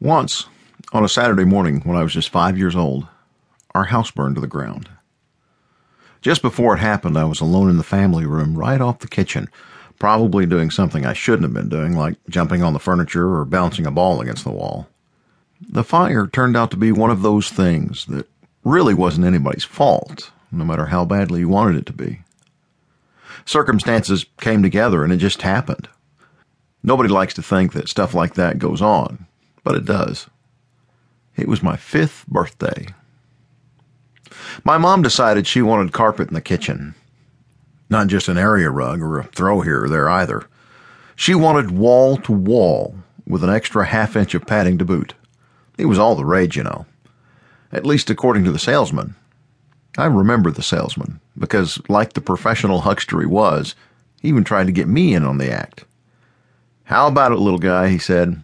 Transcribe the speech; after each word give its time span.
Once, 0.00 0.46
on 0.94 1.04
a 1.04 1.08
Saturday 1.08 1.44
morning 1.44 1.82
when 1.82 1.94
I 1.94 2.02
was 2.02 2.14
just 2.14 2.30
five 2.30 2.56
years 2.56 2.74
old, 2.74 3.06
our 3.74 3.84
house 3.84 4.10
burned 4.10 4.34
to 4.36 4.40
the 4.40 4.46
ground. 4.46 4.88
Just 6.22 6.40
before 6.40 6.74
it 6.74 6.80
happened, 6.80 7.18
I 7.18 7.24
was 7.24 7.42
alone 7.42 7.68
in 7.68 7.76
the 7.76 7.82
family 7.82 8.24
room 8.24 8.56
right 8.56 8.80
off 8.80 9.00
the 9.00 9.08
kitchen, 9.08 9.48
probably 9.98 10.46
doing 10.46 10.70
something 10.70 11.04
I 11.04 11.12
shouldn't 11.12 11.42
have 11.42 11.52
been 11.52 11.68
doing, 11.68 11.96
like 11.96 12.16
jumping 12.30 12.62
on 12.62 12.72
the 12.72 12.78
furniture 12.78 13.34
or 13.34 13.44
bouncing 13.44 13.86
a 13.86 13.90
ball 13.90 14.22
against 14.22 14.42
the 14.42 14.50
wall. 14.50 14.88
The 15.60 15.84
fire 15.84 16.26
turned 16.26 16.56
out 16.56 16.70
to 16.70 16.78
be 16.78 16.92
one 16.92 17.10
of 17.10 17.20
those 17.20 17.50
things 17.50 18.06
that 18.06 18.26
really 18.64 18.94
wasn't 18.94 19.26
anybody's 19.26 19.64
fault, 19.64 20.30
no 20.50 20.64
matter 20.64 20.86
how 20.86 21.04
badly 21.04 21.40
you 21.40 21.48
wanted 21.50 21.76
it 21.76 21.84
to 21.86 21.92
be. 21.92 22.20
Circumstances 23.44 24.24
came 24.40 24.62
together 24.62 25.04
and 25.04 25.12
it 25.12 25.18
just 25.18 25.42
happened. 25.42 25.88
Nobody 26.82 27.10
likes 27.10 27.34
to 27.34 27.42
think 27.42 27.74
that 27.74 27.90
stuff 27.90 28.14
like 28.14 28.34
that 28.34 28.58
goes 28.58 28.80
on, 28.80 29.26
but 29.62 29.74
it 29.74 29.84
does. 29.84 30.28
It 31.36 31.48
was 31.48 31.62
my 31.62 31.76
fifth 31.76 32.26
birthday. 32.26 32.86
My 34.64 34.78
mom 34.78 35.02
decided 35.02 35.46
she 35.46 35.62
wanted 35.62 35.92
carpet 35.92 36.28
in 36.28 36.34
the 36.34 36.40
kitchen. 36.40 36.94
Not 37.88 38.06
just 38.06 38.28
an 38.28 38.38
area 38.38 38.70
rug 38.70 39.00
or 39.00 39.18
a 39.18 39.24
throw 39.24 39.60
here 39.60 39.84
or 39.84 39.88
there 39.88 40.08
either. 40.08 40.46
She 41.16 41.34
wanted 41.34 41.70
wall 41.70 42.16
to 42.18 42.32
wall 42.32 42.94
with 43.26 43.44
an 43.44 43.50
extra 43.50 43.86
half 43.86 44.16
inch 44.16 44.34
of 44.34 44.46
padding 44.46 44.78
to 44.78 44.84
boot. 44.84 45.14
It 45.76 45.86
was 45.86 45.98
all 45.98 46.14
the 46.14 46.24
rage, 46.24 46.56
you 46.56 46.62
know. 46.62 46.86
At 47.72 47.86
least 47.86 48.10
according 48.10 48.44
to 48.44 48.52
the 48.52 48.58
salesman. 48.58 49.14
I 49.98 50.06
remember 50.06 50.50
the 50.50 50.62
salesman 50.62 51.20
because, 51.38 51.80
like 51.88 52.12
the 52.12 52.20
professional 52.20 52.82
huckster 52.82 53.20
he 53.20 53.26
was, 53.26 53.74
he 54.20 54.28
even 54.28 54.44
tried 54.44 54.66
to 54.66 54.72
get 54.72 54.88
me 54.88 55.14
in 55.14 55.24
on 55.24 55.38
the 55.38 55.50
act. 55.50 55.84
How 56.84 57.06
about 57.06 57.32
it, 57.32 57.36
little 57.36 57.58
guy? 57.58 57.88
he 57.88 57.98
said. 57.98 58.42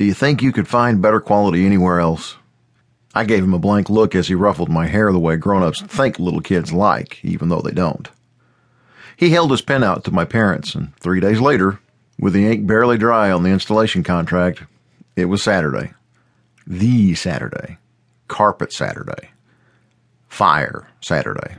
Do 0.00 0.06
you 0.06 0.14
think 0.14 0.40
you 0.40 0.50
could 0.50 0.66
find 0.66 1.02
better 1.02 1.20
quality 1.20 1.66
anywhere 1.66 2.00
else? 2.00 2.38
I 3.14 3.26
gave 3.26 3.44
him 3.44 3.52
a 3.52 3.58
blank 3.58 3.90
look 3.90 4.14
as 4.14 4.28
he 4.28 4.34
ruffled 4.34 4.70
my 4.70 4.86
hair 4.86 5.12
the 5.12 5.18
way 5.18 5.36
grown 5.36 5.62
ups 5.62 5.82
think 5.82 6.18
little 6.18 6.40
kids 6.40 6.72
like, 6.72 7.22
even 7.22 7.50
though 7.50 7.60
they 7.60 7.72
don't. 7.72 8.08
He 9.14 9.28
held 9.28 9.50
his 9.50 9.60
pen 9.60 9.84
out 9.84 10.04
to 10.04 10.10
my 10.10 10.24
parents, 10.24 10.74
and 10.74 10.96
three 10.96 11.20
days 11.20 11.38
later, 11.38 11.80
with 12.18 12.32
the 12.32 12.50
ink 12.50 12.66
barely 12.66 12.96
dry 12.96 13.30
on 13.30 13.42
the 13.42 13.50
installation 13.50 14.02
contract, 14.02 14.62
it 15.16 15.26
was 15.26 15.42
Saturday. 15.42 15.92
The 16.66 17.14
Saturday. 17.14 17.76
Carpet 18.26 18.72
Saturday. 18.72 19.28
Fire 20.28 20.88
Saturday. 21.02 21.56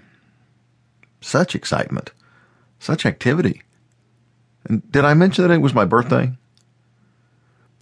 Such 1.22 1.54
excitement. 1.54 2.10
Such 2.80 3.06
activity. 3.06 3.62
And 4.66 4.92
did 4.92 5.06
I 5.06 5.14
mention 5.14 5.48
that 5.48 5.54
it 5.54 5.62
was 5.62 5.76
my 5.76 5.86
birthday? 5.86 6.32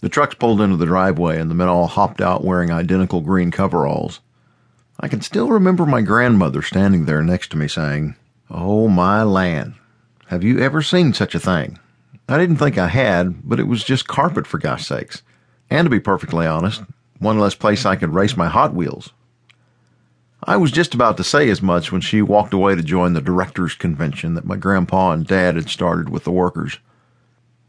The 0.00 0.08
trucks 0.08 0.34
pulled 0.34 0.62
into 0.62 0.78
the 0.78 0.86
driveway 0.86 1.38
and 1.38 1.50
the 1.50 1.54
men 1.54 1.68
all 1.68 1.86
hopped 1.86 2.22
out 2.22 2.42
wearing 2.42 2.70
identical 2.70 3.20
green 3.20 3.50
coveralls. 3.50 4.20
I 4.98 5.08
can 5.08 5.20
still 5.20 5.48
remember 5.48 5.84
my 5.84 6.00
grandmother 6.00 6.62
standing 6.62 7.04
there 7.04 7.22
next 7.22 7.50
to 7.50 7.58
me 7.58 7.68
saying, 7.68 8.16
Oh 8.50 8.88
my 8.88 9.22
land, 9.22 9.74
have 10.26 10.42
you 10.42 10.58
ever 10.58 10.80
seen 10.80 11.12
such 11.12 11.34
a 11.34 11.40
thing? 11.40 11.78
I 12.28 12.38
didn't 12.38 12.56
think 12.56 12.78
I 12.78 12.88
had, 12.88 13.46
but 13.46 13.60
it 13.60 13.66
was 13.66 13.84
just 13.84 14.08
carpet 14.08 14.46
for 14.46 14.58
gosh 14.58 14.86
sakes. 14.86 15.22
And 15.68 15.84
to 15.84 15.90
be 15.90 16.00
perfectly 16.00 16.46
honest, 16.46 16.82
one 17.18 17.38
less 17.38 17.54
place 17.54 17.84
I 17.84 17.96
could 17.96 18.14
race 18.14 18.36
my 18.36 18.48
Hot 18.48 18.72
Wheels. 18.72 19.12
I 20.42 20.56
was 20.56 20.72
just 20.72 20.94
about 20.94 21.18
to 21.18 21.24
say 21.24 21.50
as 21.50 21.60
much 21.60 21.92
when 21.92 22.00
she 22.00 22.22
walked 22.22 22.54
away 22.54 22.74
to 22.74 22.82
join 22.82 23.12
the 23.12 23.20
directors' 23.20 23.74
convention 23.74 24.32
that 24.34 24.46
my 24.46 24.56
grandpa 24.56 25.12
and 25.12 25.26
dad 25.26 25.56
had 25.56 25.68
started 25.68 26.08
with 26.08 26.24
the 26.24 26.32
workers. 26.32 26.78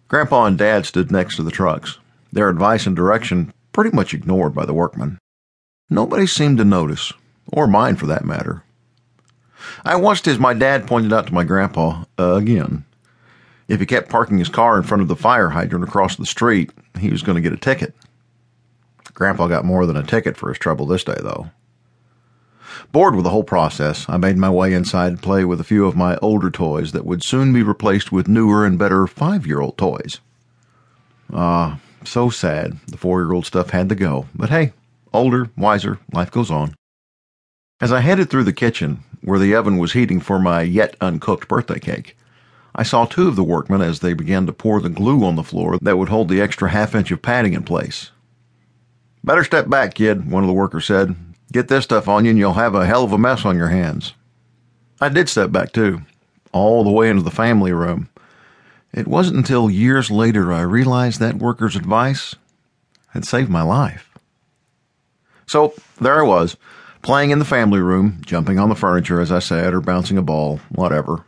Grandpa 0.08 0.46
and 0.46 0.58
dad 0.58 0.86
stood 0.86 1.12
next 1.12 1.36
to 1.36 1.44
the 1.44 1.52
trucks 1.52 1.98
their 2.32 2.50
advice 2.50 2.86
and 2.86 2.96
direction 2.96 3.54
pretty 3.72 3.96
much 3.96 4.14
ignored 4.14 4.54
by 4.54 4.66
the 4.66 4.74
workmen. 4.74 5.18
Nobody 5.90 6.26
seemed 6.26 6.58
to 6.58 6.66
notice, 6.66 7.12
or 7.52 7.68
mind 7.68 8.00
for 8.00 8.06
that 8.08 8.26
matter. 8.26 8.64
I 9.84 9.96
watched 9.96 10.28
as 10.28 10.40
my 10.40 10.54
dad 10.54 10.88
pointed 10.88 11.14
out 11.14 11.28
to 11.28 11.34
my 11.34 11.44
grandpa 11.44 12.04
uh, 12.18 12.36
again. 12.36 12.86
If 13.68 13.80
he 13.80 13.86
kept 13.86 14.10
parking 14.10 14.38
his 14.38 14.50
car 14.50 14.78
in 14.78 14.84
front 14.84 15.02
of 15.02 15.08
the 15.08 15.16
fire 15.16 15.50
hydrant 15.50 15.84
across 15.84 16.16
the 16.16 16.26
street, 16.26 16.72
he 17.00 17.10
was 17.10 17.24
going 17.24 17.36
to 17.36 17.42
get 17.42 17.54
a 17.54 17.58
ticket. 17.58 17.94
Grandpa 19.14 19.48
got 19.48 19.66
more 19.66 19.86
than 19.86 19.98
a 19.98 20.04
ticket 20.04 20.36
for 20.36 20.50
his 20.50 20.58
trouble 20.58 20.86
this 20.86 21.04
day, 21.04 21.18
though. 21.22 21.52
Bored 22.92 23.16
with 23.16 23.24
the 23.24 23.30
whole 23.30 23.44
process, 23.44 24.06
I 24.10 24.18
made 24.18 24.38
my 24.38 24.50
way 24.50 24.74
inside 24.74 25.16
to 25.16 25.22
play 25.22 25.46
with 25.46 25.60
a 25.60 25.66
few 25.66 25.86
of 25.86 25.96
my 25.96 26.18
older 26.18 26.50
toys 26.50 26.92
that 26.92 27.06
would 27.06 27.24
soon 27.24 27.54
be 27.54 27.64
replaced 27.64 28.12
with 28.12 28.28
newer 28.28 28.66
and 28.66 28.80
better 28.80 29.08
five 29.08 29.46
year 29.46 29.62
old 29.62 29.78
toys. 29.78 30.20
Ah, 31.34 31.80
so 32.08 32.30
sad. 32.30 32.80
The 32.88 32.98
four 32.98 33.22
year 33.22 33.34
old 33.34 33.46
stuff 33.46 33.72
had 33.72 33.90
to 33.90 33.96
go. 33.96 34.28
But 34.36 34.50
hey, 34.50 34.74
older, 35.14 35.50
wiser, 35.58 36.00
life 36.14 36.32
goes 36.32 36.52
on. 36.52 36.76
As 37.80 37.92
I 37.92 38.02
headed 38.02 38.30
through 38.30 38.44
the 38.44 38.54
kitchen, 38.54 39.04
where 39.22 39.40
the 39.40 39.56
oven 39.56 39.78
was 39.78 39.94
heating 39.94 40.20
for 40.20 40.40
my 40.40 40.62
yet 40.62 40.96
uncooked 41.02 41.48
birthday 41.48 41.80
cake, 41.80 42.16
I 42.76 42.84
saw 42.84 43.06
two 43.06 43.28
of 43.28 43.36
the 43.36 43.44
workmen 43.44 43.82
as 43.82 44.00
they 44.00 44.14
began 44.14 44.46
to 44.46 44.54
pour 44.54 44.80
the 44.80 44.90
glue 44.90 45.26
on 45.26 45.36
the 45.36 45.44
floor 45.44 45.78
that 45.82 45.98
would 45.98 46.10
hold 46.10 46.30
the 46.30 46.42
extra 46.42 46.70
half 46.70 46.96
inch 46.96 47.12
of 47.12 47.22
padding 47.22 47.54
in 47.54 47.64
place. 47.64 48.12
Better 49.24 49.44
step 49.44 49.70
back, 49.70 49.94
kid, 49.94 50.30
one 50.32 50.44
of 50.44 50.48
the 50.48 50.54
workers 50.54 50.86
said. 50.86 51.16
Get 51.52 51.68
this 51.68 51.84
stuff 51.84 52.08
on 52.08 52.24
you 52.24 52.32
and 52.32 52.40
you'll 52.40 52.54
have 52.54 52.76
a 52.76 52.86
hell 52.86 53.04
of 53.04 53.12
a 53.12 53.18
mess 53.18 53.46
on 53.46 53.58
your 53.58 53.68
hands. 53.68 54.14
I 55.02 55.10
did 55.10 55.28
step 55.28 55.52
back 55.52 55.74
too, 55.74 56.02
all 56.54 56.84
the 56.84 56.92
way 56.92 57.10
into 57.10 57.24
the 57.24 57.32
family 57.32 57.74
room, 57.74 58.10
it 58.94 59.08
wasn't 59.08 59.38
until 59.38 59.70
years 59.70 60.12
later 60.12 60.52
I 60.52 60.62
realized 60.62 61.20
that 61.20 61.36
worker's 61.36 61.76
advice 61.76 62.36
had 63.10 63.26
saved 63.26 63.50
my 63.50 63.62
life. 63.62 64.18
So 65.48 65.74
there 66.00 66.24
I 66.24 66.28
was, 66.28 66.56
playing 67.02 67.32
in 67.32 67.40
the 67.40 67.46
family 67.46 67.80
room, 67.80 68.22
jumping 68.26 68.60
on 68.60 68.70
the 68.70 68.76
furniture, 68.76 69.20
as 69.20 69.32
I 69.32 69.40
said, 69.40 69.74
or 69.74 69.82
bouncing 69.82 70.18
a 70.18 70.22
ball, 70.22 70.60
whatever. 70.70 71.26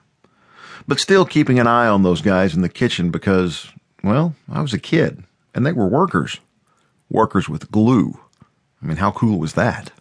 But 0.87 0.99
still 0.99 1.25
keeping 1.25 1.59
an 1.59 1.67
eye 1.67 1.87
on 1.87 2.03
those 2.03 2.21
guys 2.21 2.55
in 2.55 2.61
the 2.61 2.69
kitchen 2.69 3.09
because, 3.09 3.69
well, 4.03 4.35
I 4.51 4.61
was 4.61 4.73
a 4.73 4.79
kid, 4.79 5.23
and 5.53 5.65
they 5.65 5.71
were 5.71 5.87
workers. 5.87 6.39
Workers 7.09 7.49
with 7.49 7.71
glue. 7.71 8.19
I 8.81 8.85
mean, 8.85 8.97
how 8.97 9.11
cool 9.11 9.39
was 9.39 9.53
that? 9.53 9.91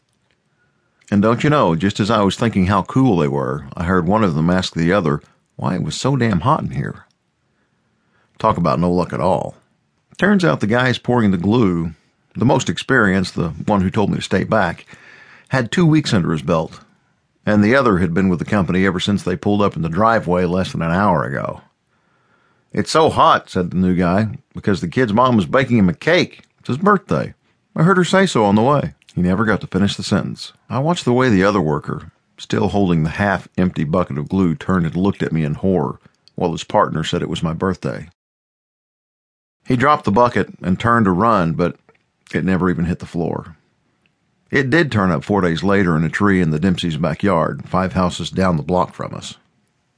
And 1.11 1.21
don't 1.21 1.45
you 1.45 1.51
know, 1.51 1.77
just 1.77 2.01
as 2.01 2.11
I 2.11 2.23
was 2.23 2.37
thinking 2.37 2.67
how 2.67 2.83
cool 2.83 3.19
they 3.19 3.29
were, 3.29 3.67
I 3.75 3.85
heard 3.85 4.07
one 4.07 4.25
of 4.25 4.35
them 4.35 4.51
ask 4.51 4.75
the 4.75 4.93
other 4.93 5.21
why 5.57 5.75
it 5.75 5.83
was 5.83 5.95
so 5.95 6.17
damn 6.17 6.41
hot 6.41 6.63
in 6.63 6.71
here. 6.71 7.07
Talk 8.43 8.57
about 8.57 8.81
no 8.81 8.91
luck 8.91 9.13
at 9.13 9.21
all. 9.21 9.55
Turns 10.19 10.45
out 10.45 10.59
the 10.59 10.67
guys 10.67 10.99
pouring 10.99 11.31
the 11.31 11.39
glue, 11.39 11.93
the 12.35 12.45
most 12.45 12.69
experienced, 12.69 13.37
the 13.37 13.51
one 13.51 13.83
who 13.83 13.89
told 13.89 14.11
me 14.11 14.17
to 14.17 14.21
stay 14.21 14.43
back, 14.43 14.85
had 15.51 15.71
two 15.71 15.87
weeks 15.87 16.13
under 16.13 16.33
his 16.33 16.43
belt, 16.43 16.81
and 17.47 17.63
the 17.63 17.77
other 17.77 17.99
had 17.99 18.13
been 18.13 18.29
with 18.29 18.41
the 18.41 18.45
company 18.45 18.85
ever 18.85 18.99
since 18.99 19.23
they 19.23 19.37
pulled 19.37 19.63
up 19.63 19.77
in 19.77 19.83
the 19.83 19.89
driveway 19.89 20.45
less 20.45 20.73
than 20.73 20.83
an 20.83 20.91
hour 20.91 21.23
ago. 21.23 21.61
It's 22.73 22.91
so 22.91 23.11
hot, 23.11 23.49
said 23.49 23.71
the 23.71 23.77
new 23.77 23.95
guy, 23.95 24.37
because 24.55 24.81
the 24.81 24.89
kid's 24.89 25.13
mom 25.13 25.37
was 25.37 25.47
baking 25.47 25.79
him 25.79 25.89
a 25.89 25.95
cake. 25.95 26.43
It's 26.59 26.67
his 26.67 26.79
birthday. 26.79 27.35
I 27.77 27.85
heard 27.85 27.97
her 27.97 28.03
say 28.03 28.27
so 28.27 28.45
on 28.45 28.57
the 28.57 28.63
way. 28.63 28.95
He 29.15 29.23
never 29.23 29.45
got 29.45 29.61
to 29.61 29.69
finish 29.69 29.95
the 29.95 30.03
sentence. 30.03 30.53
I 30.69 30.81
watched 30.81 31.05
the 31.05 31.13
way 31.13 31.29
the 31.29 31.45
other 31.45 31.61
worker, 31.61 32.11
still 32.39 32.71
holding 32.71 33.05
the 33.05 33.11
half 33.11 33.47
empty 33.57 33.85
bucket 33.85 34.19
of 34.19 34.29
glue, 34.29 34.57
turned 34.57 34.85
and 34.85 34.97
looked 34.97 35.23
at 35.23 35.31
me 35.31 35.45
in 35.45 35.55
horror, 35.55 36.01
while 36.35 36.51
his 36.51 36.65
partner 36.65 37.05
said 37.05 37.23
it 37.23 37.31
was 37.31 37.45
my 37.45 37.55
birthday. 37.55 38.09
He 39.67 39.77
dropped 39.77 40.05
the 40.05 40.11
bucket 40.11 40.49
and 40.63 40.79
turned 40.79 41.05
to 41.07 41.11
run, 41.11 41.53
but 41.53 41.77
it 42.35 42.45
never 42.45 42.71
even 42.71 42.87
hit 42.87 42.99
the 42.99 43.07
floor. 43.07 43.57
It 44.51 44.71
did 44.71 44.93
turn 44.93 45.11
up 45.11 45.25
four 45.25 45.41
days 45.41 45.63
later 45.63 45.97
in 45.97 46.05
a 46.05 46.11
tree 46.11 46.41
in 46.41 46.51
the 46.51 46.61
Dempsey's 46.61 46.97
backyard, 46.97 47.69
five 47.69 47.95
houses 47.95 48.31
down 48.31 48.57
the 48.57 48.63
block 48.63 48.95
from 48.95 49.15
us. 49.15 49.37